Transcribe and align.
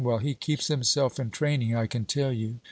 Well, 0.03 0.17
he 0.17 0.33
keeps 0.33 0.67
himself 0.67 1.19
in 1.19 1.29
training, 1.29 1.75
I 1.75 1.85
can 1.85 2.05
tell 2.05 2.33
you.' 2.33 2.57